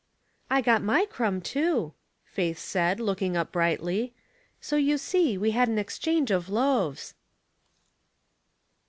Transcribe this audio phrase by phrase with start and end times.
[0.49, 1.93] "I got my crumb, too,"
[2.25, 4.15] Faith said, looking up brightly.
[4.59, 7.13] "So you see we had an exchangr of loaves."